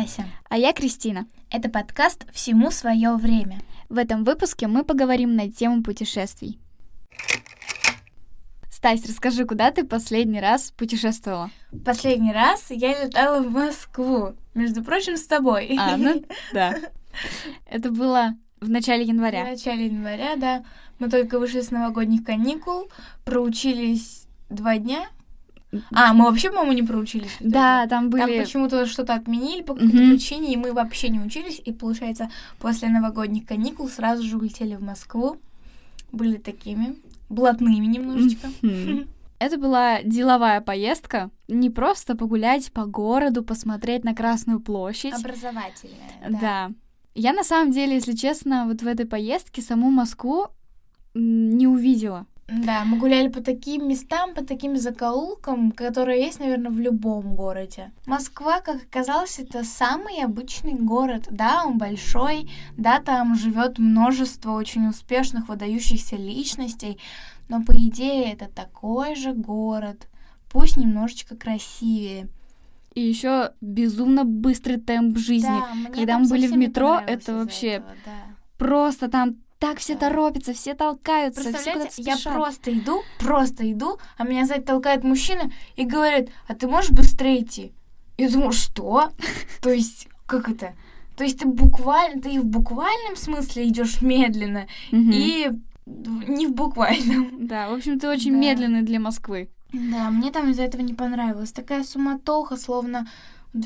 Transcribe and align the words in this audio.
Стася. 0.00 0.24
А 0.48 0.56
я 0.56 0.72
Кристина. 0.72 1.26
Это 1.50 1.68
подкаст 1.68 2.24
«Всему 2.32 2.70
свое 2.70 3.16
время». 3.16 3.60
В 3.90 3.98
этом 3.98 4.24
выпуске 4.24 4.66
мы 4.66 4.82
поговорим 4.82 5.36
на 5.36 5.50
тему 5.50 5.82
путешествий. 5.82 6.58
Стась, 8.70 9.06
расскажи, 9.06 9.44
куда 9.44 9.70
ты 9.72 9.84
последний 9.84 10.40
раз 10.40 10.70
путешествовала? 10.70 11.50
Последний 11.84 12.32
раз 12.32 12.70
я 12.70 13.04
летала 13.04 13.42
в 13.42 13.50
Москву, 13.50 14.34
между 14.54 14.82
прочим, 14.82 15.18
с 15.18 15.26
тобой. 15.26 15.76
А, 15.78 15.98
ну 15.98 16.24
да. 16.54 16.74
Это 17.66 17.90
было 17.90 18.34
в 18.60 18.70
начале 18.70 19.04
января. 19.04 19.44
В 19.44 19.48
начале 19.48 19.86
января, 19.86 20.36
да. 20.36 20.64
Мы 20.98 21.10
только 21.10 21.38
вышли 21.38 21.60
с 21.60 21.70
новогодних 21.70 22.24
каникул, 22.24 22.90
проучились 23.24 24.26
два 24.48 24.78
дня. 24.78 25.08
А, 25.92 26.12
мы 26.12 26.24
вообще, 26.24 26.50
по-моему, 26.50 26.72
не 26.72 26.82
проучились. 26.82 27.36
Да, 27.40 27.86
там 27.86 28.10
были... 28.10 28.22
Там 28.22 28.44
почему-то 28.44 28.86
что-то 28.86 29.14
отменили 29.14 29.62
по 29.62 29.74
какой-то 29.74 29.96
mm-hmm. 29.96 30.10
причине, 30.10 30.52
и 30.52 30.56
мы 30.56 30.72
вообще 30.72 31.08
не 31.08 31.20
учились. 31.20 31.60
И, 31.64 31.72
получается, 31.72 32.30
после 32.58 32.88
новогодних 32.88 33.46
каникул 33.46 33.88
сразу 33.88 34.22
же 34.22 34.36
улетели 34.36 34.74
в 34.74 34.82
Москву. 34.82 35.36
Были 36.12 36.36
такими 36.38 36.96
блатными 37.28 37.86
немножечко. 37.86 38.48
Это 39.38 39.56
была 39.56 40.02
деловая 40.02 40.60
поездка, 40.60 41.30
не 41.48 41.70
просто 41.70 42.14
погулять 42.14 42.70
по 42.72 42.84
городу, 42.84 43.42
посмотреть 43.42 44.04
на 44.04 44.14
Красную 44.14 44.60
площадь. 44.60 45.14
Образовательная. 45.14 46.10
Да. 46.28 46.38
да. 46.40 46.70
Я 47.14 47.32
на 47.32 47.42
самом 47.42 47.72
деле, 47.72 47.94
если 47.94 48.12
честно, 48.12 48.66
вот 48.66 48.82
в 48.82 48.86
этой 48.86 49.06
поездке 49.06 49.62
саму 49.62 49.90
Москву 49.90 50.48
не 51.14 51.66
увидела. 51.66 52.26
Да, 52.50 52.84
мы 52.84 52.98
гуляли 52.98 53.28
по 53.28 53.40
таким 53.40 53.88
местам, 53.88 54.34
по 54.34 54.44
таким 54.44 54.76
закоулкам, 54.76 55.70
которые 55.70 56.20
есть, 56.20 56.40
наверное, 56.40 56.70
в 56.70 56.80
любом 56.80 57.34
городе. 57.34 57.92
Москва, 58.06 58.60
как 58.60 58.82
оказалось, 58.82 59.38
это 59.38 59.62
самый 59.64 60.22
обычный 60.24 60.74
город. 60.74 61.26
Да, 61.30 61.62
он 61.64 61.78
большой, 61.78 62.50
да, 62.76 63.00
там 63.00 63.36
живет 63.36 63.78
множество 63.78 64.52
очень 64.52 64.88
успешных, 64.88 65.48
выдающихся 65.48 66.16
личностей, 66.16 66.98
но 67.48 67.62
по 67.62 67.72
идее 67.72 68.32
это 68.32 68.48
такой 68.48 69.14
же 69.14 69.32
город, 69.32 70.08
пусть 70.50 70.76
немножечко 70.76 71.36
красивее. 71.36 72.28
И 72.94 73.00
еще 73.00 73.52
безумно 73.60 74.24
быстрый 74.24 74.78
темп 74.78 75.16
жизни. 75.18 75.48
Да, 75.84 75.90
Когда 75.92 76.18
мы 76.18 76.28
были 76.28 76.48
в 76.48 76.56
метро, 76.56 77.00
это 77.06 77.34
вообще 77.34 77.68
этого, 77.74 77.94
да. 78.04 78.12
просто 78.58 79.08
там 79.08 79.36
так 79.60 79.78
все 79.78 79.94
торопятся, 79.94 80.54
все 80.54 80.74
толкаются. 80.74 81.44
Представляете, 81.44 82.02
все 82.02 82.02
я 82.02 82.16
просто 82.16 82.72
иду, 82.72 83.02
просто 83.18 83.70
иду, 83.70 83.98
а 84.16 84.24
меня 84.24 84.46
сзади 84.46 84.62
толкает 84.62 85.04
мужчина 85.04 85.52
и 85.76 85.84
говорит, 85.84 86.30
а 86.48 86.54
ты 86.54 86.66
можешь 86.66 86.90
быстрее 86.90 87.42
идти? 87.42 87.72
Я 88.16 88.30
думаю, 88.30 88.52
что? 88.52 89.10
То 89.60 89.70
есть, 89.70 90.08
как 90.26 90.48
это? 90.48 90.74
То 91.16 91.24
есть 91.24 91.40
ты 91.40 91.46
буквально, 91.46 92.22
ты 92.22 92.32
и 92.32 92.38
в 92.38 92.46
буквальном 92.46 93.16
смысле 93.16 93.68
идешь 93.68 94.00
медленно, 94.00 94.66
и 94.90 95.50
не 95.86 96.46
в 96.46 96.54
буквальном. 96.54 97.46
Да, 97.46 97.68
в 97.68 97.74
общем, 97.74 97.98
ты 97.98 98.08
очень 98.08 98.32
медленный 98.32 98.82
для 98.82 98.98
Москвы. 98.98 99.50
Да, 99.72 100.10
мне 100.10 100.32
там 100.32 100.50
из-за 100.50 100.62
этого 100.62 100.80
не 100.80 100.94
понравилось. 100.94 101.52
Такая 101.52 101.84
суматоха, 101.84 102.56
словно 102.56 103.06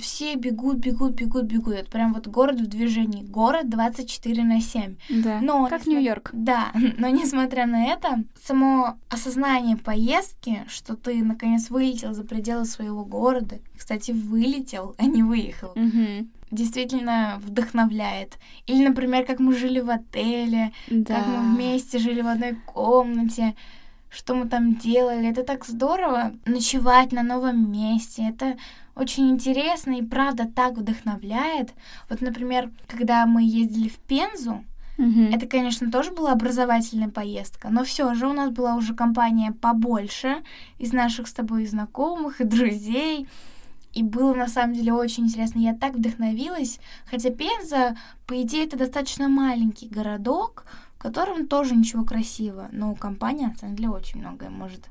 все 0.00 0.34
бегут, 0.36 0.78
бегут, 0.78 1.12
бегут, 1.12 1.44
бегут. 1.44 1.74
Это 1.74 1.90
прям 1.90 2.14
вот 2.14 2.26
город 2.26 2.60
в 2.60 2.66
движении. 2.66 3.22
Город 3.22 3.68
24 3.68 4.44
на 4.44 4.60
7. 4.60 4.96
Да, 5.10 5.40
но, 5.42 5.66
как 5.68 5.86
Нью-Йорк. 5.86 6.30
Да, 6.32 6.72
но 6.98 7.08
несмотря 7.08 7.66
на 7.66 7.86
это, 7.86 8.24
само 8.42 8.96
осознание 9.10 9.76
поездки, 9.76 10.64
что 10.68 10.96
ты 10.96 11.22
наконец 11.22 11.68
вылетел 11.68 12.14
за 12.14 12.24
пределы 12.24 12.64
своего 12.64 13.04
города, 13.04 13.58
кстати, 13.76 14.12
вылетел, 14.12 14.94
а 14.96 15.04
не 15.04 15.22
выехал, 15.22 15.72
угу. 15.72 16.28
действительно 16.50 17.40
вдохновляет. 17.44 18.38
Или, 18.66 18.88
например, 18.88 19.26
как 19.26 19.38
мы 19.38 19.54
жили 19.54 19.80
в 19.80 19.90
отеле, 19.90 20.72
да. 20.88 21.16
как 21.16 21.26
мы 21.26 21.54
вместе 21.54 21.98
жили 21.98 22.22
в 22.22 22.28
одной 22.28 22.54
комнате, 22.54 23.54
что 24.08 24.34
мы 24.34 24.48
там 24.48 24.76
делали. 24.76 25.28
Это 25.28 25.42
так 25.42 25.66
здорово 25.66 26.32
ночевать 26.46 27.12
на 27.12 27.22
новом 27.22 27.70
месте. 27.70 28.22
Это 28.28 28.56
очень 28.94 29.30
интересно 29.30 29.98
и 29.98 30.02
правда 30.02 30.46
так 30.46 30.76
вдохновляет. 30.76 31.72
Вот, 32.08 32.20
например, 32.20 32.70
когда 32.86 33.26
мы 33.26 33.42
ездили 33.42 33.88
в 33.88 33.98
Пензу, 33.98 34.64
Mm-hmm. 34.96 35.34
Это, 35.34 35.46
конечно, 35.48 35.90
тоже 35.90 36.12
была 36.12 36.30
образовательная 36.30 37.08
поездка, 37.08 37.68
но 37.68 37.82
все 37.82 38.14
же 38.14 38.28
у 38.28 38.32
нас 38.32 38.50
была 38.50 38.76
уже 38.76 38.94
компания 38.94 39.50
побольше 39.50 40.44
из 40.78 40.92
наших 40.92 41.26
с 41.26 41.32
тобой 41.32 41.66
знакомых 41.66 42.40
и 42.40 42.44
друзей. 42.44 43.26
И 43.92 44.02
было 44.02 44.34
на 44.34 44.48
самом 44.48 44.74
деле 44.74 44.92
очень 44.92 45.24
интересно. 45.24 45.58
Я 45.58 45.74
так 45.74 45.94
вдохновилась. 45.94 46.80
Хотя 47.06 47.30
Пенза, 47.30 47.96
по 48.26 48.40
идее, 48.42 48.66
это 48.66 48.76
достаточно 48.76 49.28
маленький 49.28 49.88
городок, 49.88 50.64
в 50.96 51.02
котором 51.02 51.46
тоже 51.46 51.76
ничего 51.76 52.04
красивого. 52.04 52.68
Но 52.72 52.94
компания, 52.94 53.48
на 53.48 53.54
самом 53.56 53.76
деле, 53.76 53.90
очень 53.90 54.20
многое 54.20 54.50
может 54.50 54.88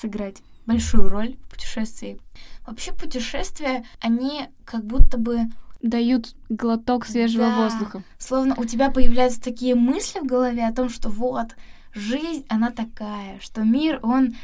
сыграть 0.00 0.42
большую 0.66 1.08
роль 1.08 1.36
в 1.46 1.50
путешествии. 1.50 2.18
Вообще 2.66 2.92
путешествия, 2.92 3.84
они 4.00 4.48
как 4.64 4.84
будто 4.84 5.18
бы 5.18 5.48
дают 5.82 6.34
глоток 6.48 7.04
свежего 7.06 7.46
да, 7.46 7.56
воздуха. 7.56 8.02
Словно 8.18 8.54
у 8.56 8.64
тебя 8.64 8.90
появляются 8.90 9.40
такие 9.40 9.74
мысли 9.74 10.20
в 10.20 10.26
голове 10.26 10.66
о 10.66 10.72
том, 10.72 10.88
что 10.88 11.08
вот, 11.08 11.56
жизнь, 11.92 12.44
она 12.48 12.70
такая, 12.70 13.40
что 13.40 13.62
мир, 13.62 13.98
он 14.02 14.34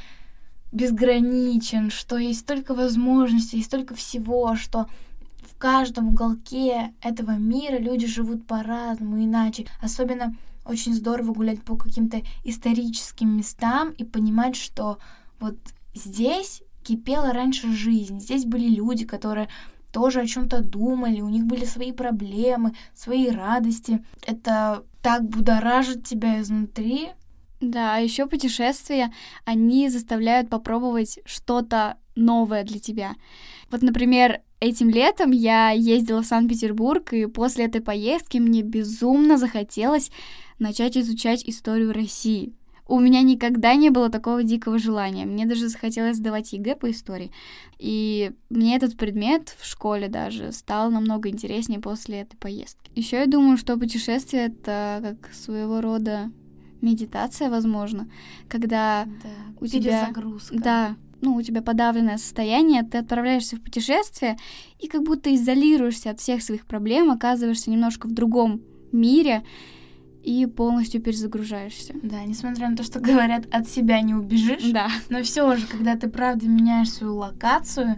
безграничен, 0.73 1.91
что 1.91 2.19
есть 2.19 2.41
столько 2.41 2.75
возможностей, 2.75 3.59
есть 3.59 3.69
столько 3.69 3.95
всего, 3.95 4.55
что 4.57 4.87
в 5.43 5.57
каждом 5.57 6.09
уголке 6.09 6.93
этого 7.01 7.33
мира 7.33 7.79
люди 7.79 8.07
живут 8.07 8.47
по-разному, 8.47 9.25
иначе. 9.25 9.67
Особенно 9.81 10.37
очень 10.65 10.95
здорово 10.95 11.33
гулять 11.33 11.63
по 11.63 11.77
каким-то 11.77 12.21
историческим 12.45 13.37
местам 13.37 13.91
и 13.93 14.05
понимать, 14.05 14.57
что 14.57 14.99
вот 15.41 15.57
здесь 15.95 16.63
кипела 16.83 17.33
раньше 17.33 17.73
жизнь. 17.73 18.21
Здесь 18.21 18.45
были 18.45 18.69
люди, 18.69 19.05
которые 19.05 19.49
тоже 19.93 20.21
о 20.21 20.27
чем-то 20.27 20.63
думали, 20.63 21.21
у 21.21 21.29
них 21.29 21.45
были 21.45 21.65
свои 21.65 21.93
проблемы, 21.93 22.75
свои 22.95 23.29
радости. 23.31 24.05
Это 24.27 24.85
так 25.03 25.25
будоражит 25.29 26.05
тебя 26.05 26.41
изнутри. 26.41 27.09
Да, 27.61 27.97
а 27.97 27.99
еще 27.99 28.27
путешествия, 28.27 29.13
они 29.45 29.89
заставляют 29.89 30.49
попробовать 30.49 31.19
что-то 31.25 31.97
новое 32.15 32.63
для 32.65 32.79
тебя. 32.79 33.15
Вот, 33.71 33.83
например, 33.83 34.41
этим 34.61 34.91
летом 34.91 35.31
я 35.33 35.71
ездила 35.71 36.23
в 36.23 36.27
Санкт-Петербург, 36.27 37.13
и 37.13 37.27
после 37.27 37.65
этой 37.65 37.81
поездки 37.81 38.39
мне 38.39 38.63
безумно 38.63 39.39
захотелось 39.39 40.11
начать 40.59 40.97
изучать 40.97 41.45
историю 41.45 41.93
России. 41.93 42.53
У 42.89 42.99
меня 43.01 43.21
никогда 43.23 43.75
не 43.75 43.91
было 43.91 44.09
такого 44.09 44.43
дикого 44.43 44.79
желания. 44.79 45.27
Мне 45.27 45.45
даже 45.45 45.69
захотелось 45.69 46.17
сдавать 46.17 46.53
ЕГЭ 46.55 46.75
по 46.75 46.91
истории. 46.91 47.31
И 47.79 48.33
мне 48.49 48.77
этот 48.77 48.97
предмет 48.97 49.55
в 49.59 49.67
школе 49.67 50.09
даже 50.09 50.53
стал 50.53 50.91
намного 50.91 51.29
интереснее 51.29 51.81
после 51.81 52.23
этой 52.23 52.37
поездки. 52.39 52.91
Еще 52.95 53.19
я 53.19 53.27
думаю, 53.27 53.59
что 53.59 53.77
путешествие 53.77 54.47
это 54.47 55.01
как 55.03 55.35
своего 55.35 55.83
рода 55.83 56.33
медитация, 56.81 57.51
возможно, 57.51 58.09
когда 58.49 59.05
да, 59.05 59.29
у 59.61 59.67
тебя 59.67 60.11
да, 60.53 60.97
ну, 61.21 61.35
у 61.35 61.43
тебя 61.43 61.63
подавленное 61.63 62.17
состояние, 62.17 62.85
ты 62.85 62.99
отправляешься 62.99 63.57
в 63.57 63.61
путешествие 63.61 64.37
и 64.79 64.87
как 64.87 65.03
будто 65.03 65.35
изолируешься 65.35 66.11
от 66.11 66.21
всех 66.21 66.43
своих 66.43 66.67
проблем, 66.67 67.11
оказываешься 67.11 67.71
немножко 67.71 68.07
в 68.07 68.13
другом 68.13 68.63
мире, 68.93 69.45
и 70.23 70.47
полностью 70.47 71.01
перезагружаешься. 71.01 71.95
Да, 72.03 72.25
несмотря 72.25 72.69
на 72.69 72.77
то, 72.77 72.83
что 72.83 73.01
говорят, 73.01 73.47
от 73.53 73.69
себя 73.69 74.01
не 74.01 74.15
убежишь. 74.15 74.71
Да. 74.73 74.89
Но 75.09 75.23
все 75.23 75.57
же, 75.57 75.67
когда 75.67 75.97
ты 75.97 76.09
правда 76.09 76.47
меняешь 76.47 76.91
свою 76.91 77.17
локацию, 77.17 77.97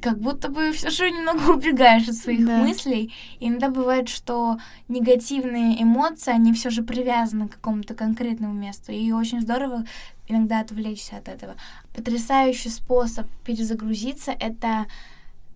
как 0.00 0.20
будто 0.20 0.48
бы 0.48 0.72
все 0.72 0.90
же 0.90 1.10
немного 1.10 1.50
убегаешь 1.56 2.08
от 2.08 2.14
своих 2.14 2.46
да. 2.46 2.58
мыслей. 2.58 3.12
И 3.40 3.48
иногда 3.48 3.68
бывает, 3.68 4.08
что 4.08 4.58
негативные 4.88 5.82
эмоции, 5.82 6.32
они 6.32 6.52
все 6.52 6.70
же 6.70 6.82
привязаны 6.82 7.48
к 7.48 7.54
какому-то 7.54 7.94
конкретному 7.94 8.54
месту. 8.54 8.92
И 8.92 9.10
очень 9.12 9.40
здорово 9.40 9.84
иногда 10.28 10.60
отвлечься 10.60 11.16
от 11.16 11.28
этого. 11.28 11.56
Потрясающий 11.94 12.70
способ 12.70 13.26
перезагрузиться— 13.44 14.30
это 14.40 14.86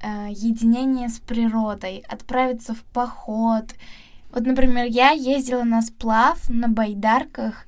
э, 0.00 0.28
единение 0.30 1.08
с 1.08 1.20
природой, 1.20 2.04
отправиться 2.08 2.74
в 2.74 2.82
поход 2.84 3.74
вот, 4.32 4.46
например, 4.46 4.86
я 4.86 5.10
ездила 5.10 5.62
на 5.64 5.82
сплав 5.82 6.38
на 6.48 6.68
байдарках. 6.68 7.66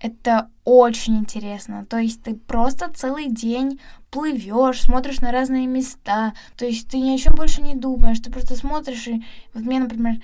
Это 0.00 0.48
очень 0.64 1.18
интересно. 1.18 1.84
То 1.86 1.98
есть 1.98 2.22
ты 2.22 2.34
просто 2.34 2.90
целый 2.92 3.28
день 3.28 3.80
плывешь, 4.10 4.82
смотришь 4.82 5.20
на 5.20 5.30
разные 5.30 5.66
места. 5.66 6.32
То 6.56 6.64
есть 6.64 6.88
ты 6.88 6.98
ни 6.98 7.14
о 7.14 7.18
чем 7.18 7.34
больше 7.34 7.62
не 7.62 7.74
думаешь. 7.74 8.20
Ты 8.20 8.30
просто 8.30 8.56
смотришь 8.56 9.06
и 9.08 9.22
вот 9.54 9.64
мне, 9.64 9.78
например, 9.78 10.16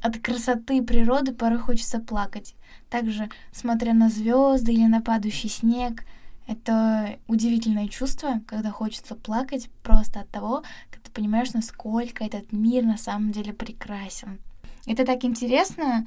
от 0.00 0.18
красоты 0.18 0.82
природы 0.82 1.32
порой 1.32 1.58
хочется 1.58 1.98
плакать. 1.98 2.54
Также, 2.88 3.28
смотря 3.52 3.92
на 3.92 4.08
звезды 4.08 4.72
или 4.72 4.86
на 4.86 5.02
падающий 5.02 5.50
снег, 5.50 6.04
Это 6.48 7.18
удивительное 7.26 7.88
чувство, 7.88 8.40
когда 8.46 8.70
хочется 8.70 9.14
плакать 9.14 9.68
просто 9.82 10.20
от 10.20 10.30
того, 10.30 10.62
когда 10.90 11.04
ты 11.04 11.10
понимаешь, 11.10 11.52
насколько 11.52 12.24
этот 12.24 12.52
мир 12.52 12.84
на 12.84 12.96
самом 12.96 13.32
деле 13.32 13.52
прекрасен. 13.52 14.38
Это 14.88 15.04
так 15.04 15.22
интересно 15.22 16.06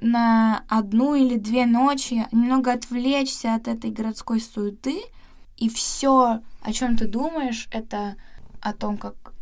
на 0.00 0.64
одну 0.66 1.14
или 1.14 1.36
две 1.36 1.66
ночи 1.66 2.26
немного 2.32 2.72
отвлечься 2.72 3.54
от 3.54 3.68
этой 3.68 3.90
городской 3.90 4.40
суеты, 4.40 5.02
и 5.58 5.68
все, 5.68 6.40
о 6.62 6.72
чем 6.72 6.96
ты 6.96 7.06
думаешь, 7.06 7.68
это 7.70 8.16
о 8.62 8.72
том, 8.72 8.96
как 8.96 9.34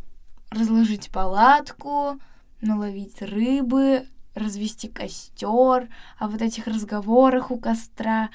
разложить 0.49 1.09
палатку, 1.09 2.19
наловить 2.59 3.21
рыбы, 3.21 4.09
развести 4.35 4.89
костер, 4.89 5.87
о 6.19 6.27
вот 6.27 6.41
этих 6.41 6.67
разговорах 6.67 7.49
у 7.49 7.57
костра. 7.57 8.29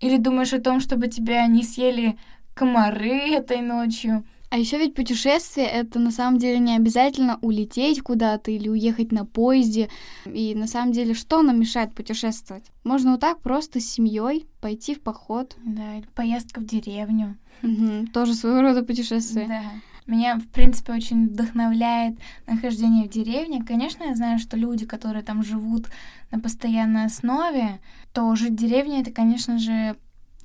Или 0.00 0.18
думаешь 0.18 0.52
о 0.52 0.60
том, 0.60 0.80
чтобы 0.80 1.08
тебя 1.08 1.46
не 1.46 1.62
съели 1.62 2.18
комары 2.52 3.30
этой 3.30 3.62
ночью. 3.62 4.24
А 4.50 4.58
еще 4.58 4.78
ведь 4.78 4.94
путешествие 4.94 5.66
это 5.66 5.98
на 5.98 6.10
самом 6.10 6.38
деле 6.38 6.58
не 6.58 6.76
обязательно 6.76 7.38
улететь 7.42 8.02
куда-то 8.02 8.50
или 8.50 8.68
уехать 8.68 9.10
на 9.10 9.24
поезде. 9.24 9.88
И 10.26 10.54
на 10.54 10.66
самом 10.66 10.92
деле 10.92 11.14
что 11.14 11.42
нам 11.42 11.58
мешает 11.58 11.94
путешествовать? 11.94 12.64
Можно 12.84 13.12
вот 13.12 13.20
так 13.20 13.40
просто 13.40 13.80
с 13.80 13.86
семьей 13.86 14.46
пойти 14.60 14.94
в 14.94 15.00
поход. 15.00 15.56
Да, 15.64 15.96
или 15.96 16.06
поездка 16.14 16.60
в 16.60 16.66
деревню. 16.66 17.36
Угу, 17.62 18.08
тоже 18.12 18.34
своего 18.34 18.60
рода 18.60 18.84
путешествие. 18.84 19.48
Да. 19.48 19.62
Меня, 20.06 20.36
в 20.36 20.46
принципе, 20.48 20.92
очень 20.92 21.28
вдохновляет 21.28 22.18
нахождение 22.46 23.06
в 23.06 23.10
деревне. 23.10 23.64
Конечно, 23.64 24.04
я 24.04 24.14
знаю, 24.14 24.38
что 24.38 24.56
люди, 24.56 24.84
которые 24.84 25.24
там 25.24 25.42
живут 25.42 25.86
на 26.30 26.38
постоянной 26.38 27.06
основе, 27.06 27.80
то 28.12 28.34
жить 28.36 28.52
в 28.52 28.56
деревне— 28.56 29.00
это, 29.02 29.10
конечно 29.10 29.58
же, 29.58 29.96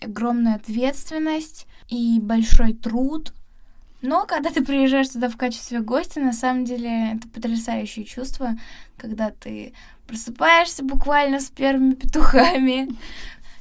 огромная 0.01 0.56
ответственность 0.56 1.68
и 1.90 2.19
большой 2.22 2.74
труд, 2.74 3.34
но 4.01 4.25
когда 4.25 4.50
ты 4.50 4.63
приезжаешь 4.63 5.10
туда 5.10 5.30
в 5.30 5.38
качестве 5.38 5.80
гостя, 5.81 6.19
на 6.19 6.34
самом 6.34 6.66
деле 6.66 7.13
это 7.16 7.28
потрясающее 7.28 8.06
чувство, 8.06 8.51
когда 8.98 9.31
ты 9.31 9.74
просыпаешься 10.07 10.84
буквально 10.84 11.40
с 11.40 11.50
первыми 11.50 11.94
петухами. 11.94 12.90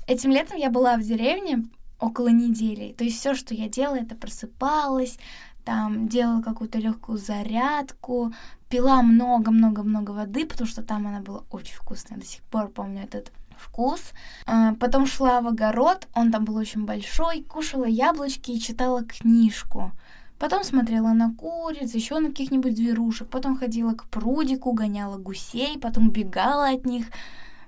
Этим 0.06 0.30
летом 0.30 0.56
я 0.56 0.70
была 0.70 0.96
в 0.96 1.02
деревне 1.02 1.64
около 2.00 2.28
недели. 2.28 2.92
То 2.92 3.04
есть 3.04 3.18
все, 3.18 3.34
что 3.34 3.54
я 3.54 3.68
делала, 3.68 3.96
это 3.96 4.14
просыпалась, 4.14 5.18
там 5.64 6.08
делала 6.08 6.40
какую-то 6.40 6.78
легкую 6.78 7.18
зарядку, 7.18 8.32
пила 8.70 9.02
много-много-много 9.02 10.12
воды, 10.12 10.46
потому 10.46 10.68
что 10.68 10.82
там 10.82 11.06
она 11.06 11.20
была 11.20 11.44
очень 11.50 11.74
вкусная. 11.74 12.18
До 12.18 12.24
сих 12.24 12.42
пор 12.44 12.68
помню 12.68 13.02
этот 13.02 13.32
вкус. 13.58 14.12
А, 14.46 14.74
потом 14.74 15.06
шла 15.06 15.40
в 15.40 15.48
огород, 15.48 16.08
он 16.14 16.30
там 16.32 16.44
был 16.44 16.56
очень 16.56 16.86
большой, 16.86 17.42
кушала 17.42 17.84
яблочки 17.84 18.52
и 18.52 18.60
читала 18.60 19.04
книжку. 19.04 19.92
Потом 20.38 20.62
смотрела 20.62 21.12
на 21.12 21.34
куриц, 21.34 21.94
еще 21.94 22.20
на 22.20 22.28
каких-нибудь 22.28 22.76
зверушек. 22.76 23.28
Потом 23.28 23.56
ходила 23.56 23.92
к 23.94 24.06
прудику, 24.06 24.72
гоняла 24.72 25.16
гусей, 25.16 25.78
потом 25.78 26.10
бегала 26.10 26.68
от 26.68 26.86
них. 26.86 27.06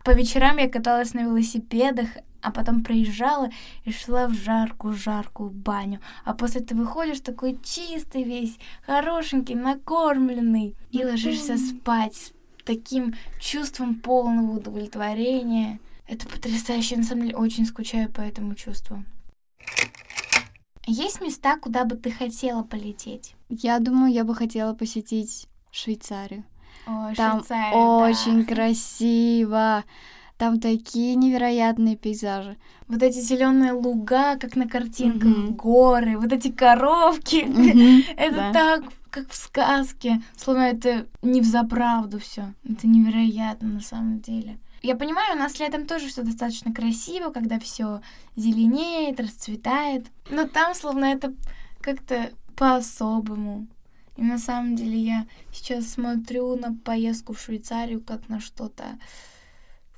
По 0.05 0.13
вечерам 0.13 0.59
я 0.59 0.69
каталась 0.69 1.13
на 1.13 1.21
велосипедах, 1.21 2.09
а 2.43 2.53
потом 2.53 2.83
проезжала 2.83 3.51
и 3.85 3.93
шла 3.93 4.29
в 4.29 4.33
жаркую-жаркую 4.33 5.51
баню. 5.51 6.01
А 6.25 6.33
после 6.33 6.61
ты 6.61 6.75
выходишь 6.75 7.21
такой 7.21 7.59
чистый 7.63 8.23
весь, 8.23 8.57
хорошенький, 8.87 9.57
накормленный, 9.57 10.75
и 10.91 11.05
ложишься 11.05 11.59
спать 11.59 12.15
с 12.15 12.33
таким 12.65 13.15
чувством 13.41 13.97
полного 13.97 14.59
удовлетворения. 14.59 15.81
Это 16.07 16.27
потрясающе, 16.27 16.97
на 16.97 17.03
самом 17.03 17.25
деле 17.25 17.37
очень 17.37 17.67
скучаю 17.67 18.11
по 18.11 18.21
этому 18.21 18.55
чувству. 18.55 19.05
Есть 20.87 21.21
места, 21.21 21.57
куда 21.57 21.85
бы 21.85 21.97
ты 21.97 22.11
хотела 22.11 22.63
полететь? 22.63 23.35
Я 23.49 23.79
думаю, 23.79 24.13
я 24.13 24.25
бы 24.25 24.35
хотела 24.35 24.75
посетить 24.75 25.47
Швейцарию. 25.71 26.45
О, 26.87 27.13
Там 27.15 27.39
Швейцария, 27.41 27.75
очень 27.77 28.45
да. 28.45 28.55
красиво. 28.55 29.85
Там 30.39 30.59
такие 30.59 31.17
невероятные 31.17 31.97
пейзажи. 31.97 32.57
Вот 32.89 33.03
эти 33.03 33.19
зеленые 33.21 33.73
луга, 33.73 34.37
как 34.37 34.57
на 34.57 34.67
картинках, 34.67 35.29
Мгм. 35.29 35.55
горы, 35.55 36.17
вот 36.17 36.33
эти 36.33 36.51
коровки. 36.51 37.45
Мгм, 37.45 38.03
Это 38.17 38.37
да. 38.37 38.53
так, 38.53 38.85
как 39.11 39.29
в 39.29 39.37
сказке. 39.37 40.23
Словно 40.37 40.63
это 40.63 41.07
не 41.21 41.43
в 41.43 41.45
заправду 41.45 42.19
все. 42.19 42.55
Это 42.65 42.87
невероятно 42.87 43.69
на 43.69 43.81
самом 43.81 44.21
деле. 44.21 44.59
Я 44.83 44.97
понимаю, 44.97 45.37
у 45.37 45.39
нас 45.39 45.59
летом 45.59 45.87
тоже 45.87 46.09
все 46.09 46.23
достаточно 46.23 46.73
красиво, 46.73 47.31
когда 47.31 47.59
все 47.59 48.01
зеленеет, 48.37 49.21
расцветает. 49.21 50.07
Но 50.31 50.47
там 50.47 50.75
словно 50.75 51.05
это 51.07 51.35
как-то 51.81 52.33
по-особому. 52.57 53.67
И 54.17 54.23
на 54.23 54.39
самом 54.39 54.77
деле 54.77 54.99
я 54.99 55.27
сейчас 55.53 55.89
смотрю 55.89 56.57
на 56.57 56.75
поездку 56.75 57.33
в 57.35 57.41
Швейцарию 57.41 58.03
как 58.03 58.29
на 58.29 58.41
что-то 58.41 58.99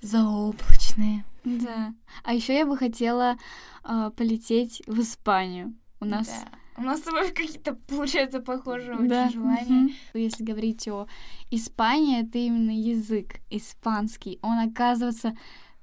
заоблачное. 0.00 1.24
Да. 1.44 1.94
А 2.22 2.34
еще 2.34 2.54
я 2.54 2.66
бы 2.66 2.76
хотела 2.76 3.36
а, 3.82 4.10
полететь 4.10 4.82
в 4.86 5.00
Испанию. 5.00 5.74
У 6.00 6.04
нас 6.04 6.28
Да. 6.28 6.61
У 6.76 6.82
нас 6.82 7.00
с 7.00 7.02
тобой 7.02 7.30
какие-то, 7.30 7.74
получается, 7.86 8.40
похожие 8.40 8.96
Да, 9.00 9.26
очень 9.26 9.34
желания. 9.34 9.94
Если 10.14 10.42
говорить 10.42 10.88
о 10.88 11.06
Испании, 11.50 12.22
это 12.22 12.38
именно 12.38 12.70
язык 12.70 13.40
испанский. 13.50 14.38
Он 14.42 14.58
оказывается 14.58 15.36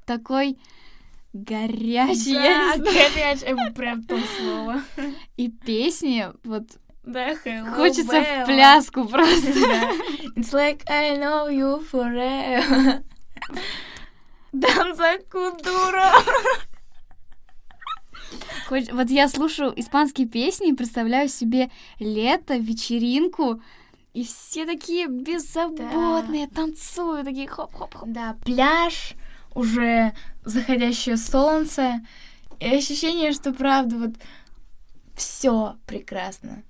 такой 0.06 0.58
горячий, 1.34 2.34
Да, 2.34 2.76
горячий, 2.78 3.46
это 3.46 3.72
прям 3.74 4.04
то 4.04 4.18
слово. 4.40 4.82
И 5.38 5.50
песни, 5.50 6.28
вот 6.44 6.64
Да, 7.04 7.34
hello, 7.34 7.76
хочется 7.76 8.18
Bella. 8.18 8.44
в 8.44 8.46
пляску 8.48 9.06
просто. 9.06 9.54
Да. 9.60 9.92
It's 10.36 10.52
like 10.54 10.84
I 10.90 11.18
know 11.18 11.50
you 11.50 11.86
forever. 11.92 13.04
Данза 14.52 15.20
Кудура. 15.30 16.12
Вот 18.70 19.10
я 19.10 19.28
слушаю 19.28 19.74
испанские 19.80 20.28
песни 20.28 20.70
и 20.70 20.76
представляю 20.76 21.30
себе 21.30 21.70
лето, 22.00 22.56
вечеринку, 22.58 23.62
и 24.14 24.24
все 24.24 24.66
такие 24.66 25.08
беззаботные, 25.08 26.48
танцуют, 26.48 27.26
такие 27.26 27.48
хоп-хоп-хоп. 27.48 28.10
Да, 28.10 28.36
пляж, 28.44 29.14
уже 29.54 30.14
заходящее 30.44 31.18
солнце. 31.18 32.02
И 32.60 32.66
ощущение, 32.66 33.32
что 33.32 33.54
правда 33.54 33.98
вот 33.98 34.12
все 35.16 35.76
прекрасно. 35.86 36.64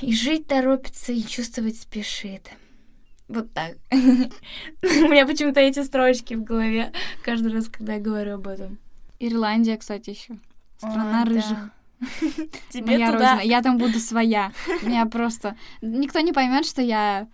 И 0.00 0.14
жить 0.14 0.46
торопится, 0.46 1.12
и 1.12 1.22
чувствовать 1.22 1.78
спешит. 1.78 2.50
Вот 3.28 3.52
так. 3.52 3.76
У 3.90 5.08
меня 5.08 5.26
почему-то 5.26 5.60
эти 5.60 5.82
строчки 5.82 6.34
в 6.34 6.44
голове 6.44 6.92
каждый 7.22 7.52
раз, 7.52 7.68
когда 7.68 7.94
я 7.94 8.00
говорю 8.00 8.34
об 8.34 8.48
этом. 8.48 8.78
Ирландия, 9.18 9.76
кстати, 9.76 10.10
еще. 10.10 10.38
Страна 10.78 11.24
да. 11.24 11.30
рыжих. 11.30 11.70
Тебе 12.70 12.96
Моя 12.98 13.12
туда... 13.12 13.34
родина. 13.34 13.48
Я 13.48 13.62
там 13.62 13.78
буду 13.78 13.98
своя. 13.98 14.52
Меня 14.82 15.06
просто... 15.06 15.56
Никто 15.82 16.20
не 16.20 16.32
поймет, 16.32 16.64
что 16.64 16.80
я 16.82 17.26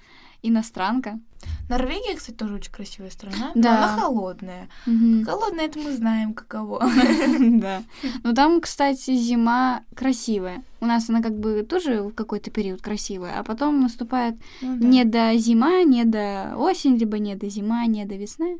иностранка. 0.43 1.21
Норвегия, 1.69 2.15
кстати, 2.15 2.37
тоже 2.37 2.55
очень 2.55 2.73
красивая 2.73 3.11
страна. 3.11 3.53
Да. 3.55 3.73
Но 3.73 3.77
она 3.79 3.89
холодная. 4.01 4.69
Мгм. 4.87 5.25
Холодная, 5.25 5.67
это 5.67 5.79
мы 5.79 5.93
знаем, 5.93 6.35
каково. 6.35 6.83
Да. 7.41 7.83
Но 8.23 8.35
там, 8.35 8.61
кстати, 8.61 9.17
зима 9.17 9.83
красивая. 9.95 10.63
У 10.81 10.87
нас 10.87 11.09
она 11.09 11.23
как 11.23 11.39
бы 11.39 11.63
тоже 11.63 12.03
в 12.03 12.13
какой-то 12.13 12.51
период 12.51 12.83
красивая, 12.83 13.39
а 13.39 13.45
потом 13.45 13.81
наступает 13.81 14.37
Ну 14.61 14.77
да. 14.77 14.87
не 14.87 15.05
до 15.05 15.37
зима, 15.37 15.83
не 15.85 16.05
до 16.05 16.55
осень, 16.57 16.97
либо 16.97 17.19
не 17.19 17.35
до 17.35 17.49
зима, 17.49 17.87
не 17.87 18.05
до 18.05 18.17
весны. 18.17 18.59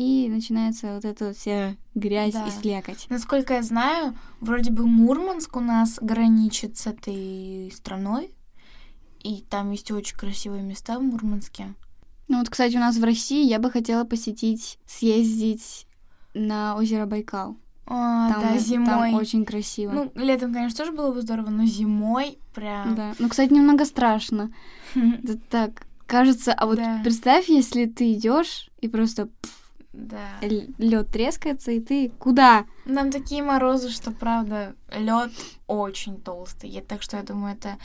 И 0.00 0.30
начинается 0.30 0.94
вот 0.94 1.04
эта 1.04 1.34
вся 1.34 1.76
грязь 1.94 2.32
Да. 2.32 2.46
и 2.46 2.50
слякоть. 2.50 3.04
Насколько 3.10 3.52
я 3.56 3.62
знаю, 3.62 4.16
вроде 4.40 4.70
бы 4.70 4.86
Мурманск 4.86 5.54
у 5.56 5.60
нас 5.60 5.98
граничит 6.00 6.78
с 6.78 6.86
этой 6.86 7.70
страной. 7.76 8.30
И 9.22 9.44
там 9.50 9.70
есть 9.72 9.90
очень 9.90 10.16
красивые 10.16 10.62
места 10.62 10.98
в 10.98 11.02
Мурманске. 11.02 11.74
Ну 12.28 12.38
вот, 12.38 12.48
кстати, 12.48 12.76
у 12.76 12.80
нас 12.80 12.96
в 12.96 13.04
России 13.04 13.46
я 13.46 13.58
бы 13.58 13.70
хотела 13.70 14.04
посетить, 14.04 14.78
съездить 14.86 15.86
на 16.32 16.76
озеро 16.76 17.04
Байкал. 17.04 17.58
А, 17.84 18.32
Там, 18.32 18.40
да, 18.40 18.58
зимой. 18.58 18.86
там 18.86 19.14
очень 19.16 19.44
красиво. 19.44 19.92
Ну, 19.92 20.12
летом, 20.14 20.54
конечно, 20.54 20.78
тоже 20.78 20.92
было 20.96 21.12
бы 21.12 21.20
здорово, 21.20 21.50
но 21.50 21.66
зимой 21.66 22.38
прям... 22.54 22.94
Да. 22.94 23.12
Ну, 23.18 23.28
кстати, 23.28 23.52
немного 23.52 23.84
страшно. 23.84 24.50
Это 24.94 25.36
так 25.50 25.86
кажется. 26.06 26.54
А 26.54 26.64
вот 26.64 26.78
представь, 27.04 27.50
если 27.50 27.84
ты 27.84 28.14
идешь 28.14 28.70
и 28.80 28.88
просто 28.88 29.28
Да. 30.08 30.46
лед 30.78 31.08
трескается, 31.10 31.70
и 31.72 31.80
ты 31.80 32.10
куда? 32.18 32.64
Нам 32.84 33.10
такие 33.10 33.42
морозы, 33.42 33.90
что, 33.90 34.10
правда, 34.10 34.74
лед 34.96 35.30
очень 35.66 36.20
толстый. 36.20 36.70
Я- 36.70 36.82
так 36.82 37.02
что 37.02 37.16
я 37.16 37.22
думаю, 37.22 37.54
это 37.54 37.76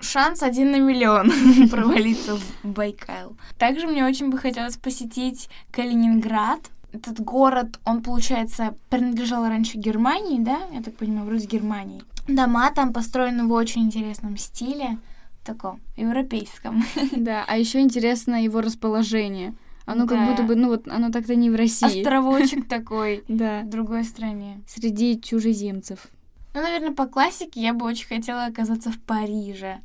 шанс 0.00 0.42
один 0.42 0.70
на 0.72 0.78
миллион 0.78 1.30
провалиться 1.70 2.36
в 2.36 2.44
Байкал. 2.64 3.36
Также 3.58 3.86
мне 3.86 4.04
очень 4.04 4.30
бы 4.30 4.38
хотелось 4.38 4.76
посетить 4.76 5.48
Калининград. 5.70 6.60
этот 6.92 7.20
город, 7.20 7.78
он, 7.84 8.02
получается, 8.02 8.74
принадлежал 8.90 9.46
раньше 9.46 9.76
Германии, 9.78 10.38
да? 10.40 10.58
Я 10.72 10.82
так 10.82 10.94
понимаю, 10.96 11.26
вроде 11.26 11.46
Германии. 11.46 12.02
Дома 12.28 12.70
там 12.70 12.92
построены 12.92 13.44
в 13.46 13.52
очень 13.52 13.82
интересном 13.82 14.36
стиле, 14.36 14.98
таком 15.44 15.80
европейском. 15.96 16.84
Да, 17.16 17.44
а 17.46 17.56
еще 17.58 17.80
интересно 17.80 18.42
его 18.42 18.60
расположение. 18.60 19.54
Оно 19.86 20.04
Да. 20.04 20.14
как 20.16 20.28
будто 20.28 20.42
бы, 20.42 20.56
ну 20.56 20.68
вот, 20.68 20.86
оно 20.88 21.10
так-то 21.10 21.34
не 21.34 21.48
в 21.48 21.54
России. 21.56 22.00
Островочек 22.00 22.68
такой 22.68 23.24
Да. 23.28 23.62
в 23.62 23.68
другой 23.70 24.04
стране. 24.04 24.60
Среди 24.66 25.20
чужеземцев. 25.20 26.06
Ну, 26.54 26.62
наверное, 26.62 26.92
по 26.92 27.06
классике 27.06 27.60
я 27.60 27.72
бы 27.72 27.86
очень 27.86 28.06
хотела 28.06 28.46
оказаться 28.46 28.90
в 28.90 28.98
Париже. 29.00 29.80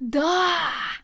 Да! 0.00 0.48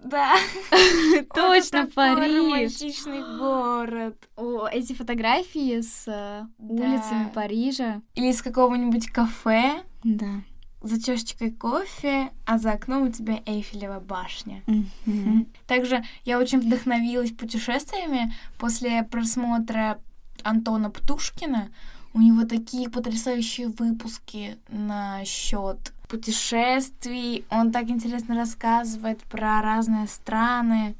Да. 0.02 0.34
Точно, 1.34 1.86
Париж! 1.94 2.34
романтичный 2.36 3.38
город. 3.38 4.16
О, 4.36 4.66
эти 4.66 4.92
фотографии 4.92 5.80
с 5.80 6.04
э, 6.08 6.46
улицами 6.58 7.30
Парижа. 7.32 8.02
Или 8.14 8.28
из 8.30 8.42
какого-нибудь 8.42 9.08
кафе 9.10 9.82
Да. 10.02 10.42
За 10.80 11.02
чашечкой 11.02 11.50
кофе, 11.50 12.30
а 12.44 12.58
за 12.58 12.72
окном 12.72 13.08
у 13.08 13.12
тебя 13.12 13.40
Эйфелева 13.46 14.00
башня. 14.00 14.62
Мгм. 14.66 15.46
Также 15.66 16.04
я 16.24 16.38
очень 16.38 16.60
вдохновилась 16.60 17.32
путешествиями 17.32 18.32
после 18.58 19.02
просмотра 19.02 19.98
Антона 20.42 20.90
Птушкина. 20.90 21.68
У 22.14 22.20
него 22.20 22.44
такие 22.44 22.88
потрясающие 22.88 23.68
выпуски 23.68 24.56
насчет 24.68 25.92
путешествий. 26.08 27.44
Он 27.50 27.70
так 27.70 27.90
интересно 27.90 28.34
рассказывает 28.34 29.20
про 29.24 29.60
разные 29.60 30.06
страны. 30.06 30.94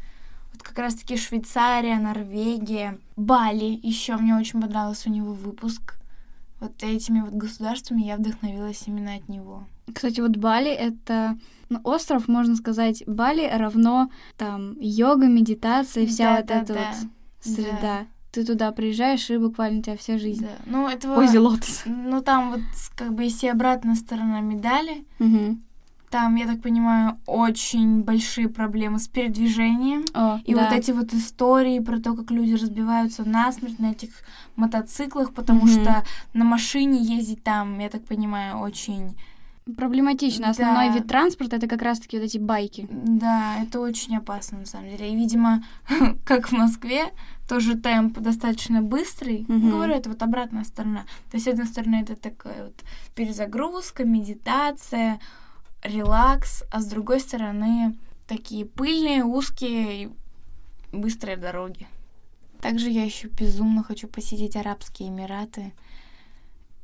Вот 0.52 0.62
как 0.62 0.78
раз-таки 0.78 1.16
Швейцария, 1.16 1.98
Норвегия, 1.98 2.98
Бали. 3.16 3.78
Еще 3.82 4.16
мне 4.16 4.34
очень 4.34 4.60
понравился 4.60 5.08
у 5.08 5.12
него 5.12 5.32
выпуск. 5.32 5.97
Вот 6.60 6.82
этими 6.82 7.20
вот 7.20 7.34
государствами 7.34 8.02
я 8.02 8.16
вдохновилась 8.16 8.82
именно 8.86 9.14
от 9.14 9.28
него. 9.28 9.64
Кстати, 9.92 10.20
вот 10.20 10.36
Бали— 10.36 10.70
это 10.72 11.38
ну, 11.68 11.80
остров, 11.84 12.28
можно 12.28 12.56
сказать, 12.56 13.04
Бали 13.06 13.48
равно 13.50 14.10
там 14.36 14.76
йога, 14.80 15.26
медитация, 15.26 16.06
вся 16.06 16.36
вот 16.36 16.50
эта 16.50 16.66
Да-да-да. 16.66 16.94
вот 16.98 17.54
среда. 17.54 18.06
Ты 18.32 18.44
туда 18.44 18.72
приезжаешь, 18.72 19.30
и 19.30 19.38
буквально 19.38 19.78
у 19.78 19.82
тебя 19.82 19.96
вся 19.96 20.18
жизнь. 20.18 20.42
Да. 20.42 20.50
Ну, 20.66 20.88
этого... 20.88 21.14
В 21.14 21.16
позе 21.16 21.38
лотос. 21.38 21.82
Ну, 21.86 22.20
там 22.22 22.50
вот 22.50 22.60
как 22.94 23.14
бы 23.14 23.26
и 23.26 23.48
обратная 23.48 23.94
сторона 23.94 24.40
медали. 24.40 25.06
Мгм. 25.18 25.64
Там, 26.10 26.36
я 26.36 26.46
так 26.46 26.62
понимаю, 26.62 27.18
очень 27.26 28.02
большие 28.02 28.48
проблемы 28.48 28.98
с 28.98 29.08
передвижением. 29.08 30.04
О, 30.14 30.38
И 30.44 30.54
да. 30.54 30.64
вот 30.64 30.72
эти 30.72 30.90
вот 30.92 31.12
истории 31.12 31.80
про 31.80 31.98
то, 31.98 32.14
как 32.14 32.30
люди 32.30 32.54
разбиваются 32.54 33.28
насмерть 33.28 33.78
на 33.78 33.90
этих 33.92 34.10
мотоциклах, 34.56 35.32
потому 35.34 35.60
Мгм. 35.60 35.68
что 35.68 36.04
на 36.34 36.44
машине 36.44 36.98
ездить 37.02 37.42
там, 37.44 37.78
я 37.78 37.88
так 37.90 38.04
понимаю, 38.04 38.56
очень... 38.58 39.16
Проблематично. 39.76 40.48
Основной 40.48 40.88
Да. 40.88 40.94
вид 40.94 41.08
транспорта— 41.08 41.56
это 41.58 41.66
как 41.66 41.82
раз-таки 41.82 42.16
вот 42.18 42.24
эти 42.24 42.38
байки. 42.38 42.88
Да, 42.90 43.56
это 43.62 43.80
очень 43.80 44.16
опасно, 44.16 44.60
на 44.60 44.64
самом 44.64 44.88
деле. 44.88 45.12
И, 45.12 45.14
видимо, 45.14 45.62
как 46.24 46.48
в 46.48 46.52
Москве, 46.52 47.12
тоже 47.46 47.74
темп 47.76 48.18
достаточно 48.18 48.80
быстрый. 48.80 49.44
Мгм. 49.46 49.70
Говорю, 49.70 49.92
это 49.92 50.08
вот 50.08 50.22
обратная 50.22 50.64
сторона. 50.64 51.00
То 51.30 51.36
есть, 51.36 51.44
с 51.44 51.48
одной 51.48 51.66
стороны, 51.66 51.96
это 52.00 52.16
такая 52.16 52.64
вот 52.64 52.74
перезагрузка, 53.14 54.04
медитация, 54.04 55.18
релакс, 55.82 56.64
а 56.70 56.80
с 56.80 56.86
другой 56.86 57.20
стороны, 57.20 57.96
такие 58.26 58.64
пыльные, 58.64 59.24
узкие 59.24 60.04
и 60.04 60.10
быстрые 60.92 61.36
дороги. 61.36 61.86
Также 62.60 62.90
я 62.90 63.04
еще 63.04 63.28
безумно 63.28 63.82
хочу 63.82 64.08
посетить 64.08 64.56
Арабские 64.56 65.10
Эмираты. 65.10 65.72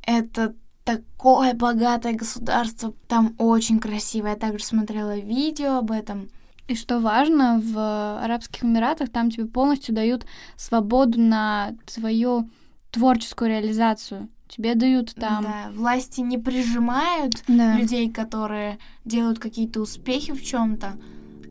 Это 0.02 0.54
такое 0.84 1.54
богатое 1.54 2.12
государство, 2.12 2.94
там 3.08 3.34
очень 3.38 3.80
красиво. 3.80 4.28
Я 4.28 4.36
также 4.36 4.64
смотрела 4.64 5.18
видео 5.18 5.78
об 5.78 5.90
этом. 5.90 6.28
И 6.68 6.76
что 6.76 7.00
важно, 7.00 7.60
в 7.62 8.22
Арабских 8.22 8.64
Эмиратах 8.64 9.10
там 9.10 9.30
тебе 9.30 9.46
полностью 9.46 9.94
дают 9.94 10.26
свободу 10.56 11.20
на 11.20 11.74
твою 11.86 12.48
творческую 12.90 13.50
реализацию. 13.50 14.28
Тебе 14.48 14.74
дают 14.74 15.14
там... 15.14 15.42
Да, 15.44 15.70
власти 15.74 16.20
не 16.20 16.38
прижимают 16.38 17.42
Да. 17.48 17.76
людей, 17.78 18.10
которые 18.10 18.78
делают 19.04 19.38
какие-то 19.38 19.80
успехи 19.80 20.32
в 20.32 20.42
чем-то. 20.44 20.96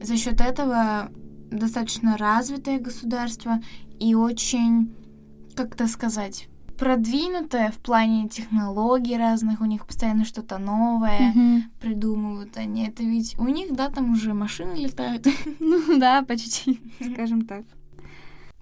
За 0.01 0.15
счет 0.17 0.39
этого 0.41 1.12
достаточно 1.51 2.17
развитое 2.17 2.79
государство 2.79 3.62
и 4.00 4.15
очень, 4.15 4.93
как 5.55 5.73
это 5.75 5.88
сказать, 5.88 6.47
продвинутое 6.77 7.71
в 7.71 7.77
плане 7.77 8.27
технологий 8.27 9.17
разных. 9.17 9.62
У 9.62 9.65
них 9.65 9.85
постоянно 9.85 10.25
что-то 10.25 10.57
новое 10.57 11.29
Мгм. 11.33 11.63
придумывают 11.79 12.57
они. 12.57 12.88
Это 12.88 13.03
ведь 13.03 13.38
у 13.39 13.47
них, 13.47 13.73
да, 13.73 13.89
там 13.89 14.12
уже 14.12 14.33
машины 14.33 14.73
летают. 14.75 15.25
Ну 15.59 16.00
да, 16.00 16.23
почти, 16.23 16.79
скажем 17.13 17.45
так. 17.45 17.63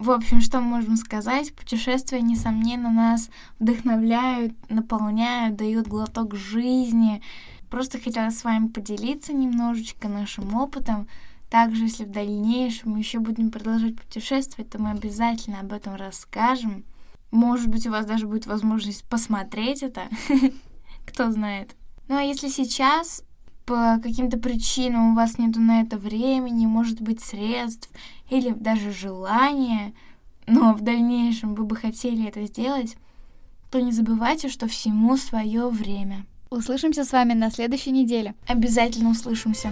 В 0.01 0.09
общем, 0.09 0.41
что 0.41 0.61
можем 0.61 0.97
сказать? 0.97 1.53
Путешествия, 1.53 2.21
несомненно, 2.21 2.89
нас 2.89 3.29
вдохновляют, 3.59 4.53
наполняют, 4.67 5.57
дают 5.57 5.85
глоток 5.85 6.33
жизни. 6.35 7.21
Просто 7.69 7.99
хотела 7.99 8.31
с 8.31 8.43
вами 8.43 8.69
поделиться 8.69 9.31
немножечко 9.31 10.09
нашим 10.09 10.55
опытом. 10.55 11.07
Также, 11.51 11.83
если 11.83 12.05
в 12.05 12.09
дальнейшем 12.09 12.93
мы 12.93 12.97
еще 12.97 13.19
будем 13.19 13.51
продолжать 13.51 13.95
путешествовать, 13.95 14.71
то 14.71 14.81
мы 14.81 14.89
обязательно 14.89 15.59
об 15.59 15.71
этом 15.71 15.93
расскажем. 15.93 16.83
Может 17.29 17.67
быть, 17.67 17.85
у 17.85 17.91
вас 17.91 18.07
даже 18.07 18.25
будет 18.25 18.47
возможность 18.47 19.07
посмотреть 19.07 19.83
это. 19.83 20.05
Кто 21.05 21.29
знает. 21.29 21.75
Ну 22.07 22.15
а 22.15 22.23
если 22.23 22.47
сейчас 22.47 23.23
по 23.71 24.01
каким-то 24.03 24.37
причинам 24.37 25.11
у 25.11 25.15
вас 25.15 25.37
нету 25.37 25.61
на 25.61 25.79
это 25.79 25.97
времени, 25.97 26.65
может 26.65 26.99
быть, 26.99 27.21
средств 27.21 27.89
или 28.29 28.49
даже 28.49 28.91
желания, 28.91 29.93
но 30.45 30.73
в 30.73 30.81
дальнейшем 30.81 31.55
вы 31.55 31.63
бы 31.63 31.77
хотели 31.77 32.27
это 32.27 32.45
сделать, 32.45 32.97
то 33.71 33.79
не 33.79 33.93
забывайте, 33.93 34.49
что 34.49 34.67
всему 34.67 35.15
свое 35.15 35.69
время. 35.69 36.25
Услышимся 36.49 37.05
с 37.05 37.13
вами 37.13 37.31
на 37.31 37.49
следующей 37.49 37.91
неделе. 37.91 38.35
Обязательно 38.45 39.11
услышимся. 39.11 39.71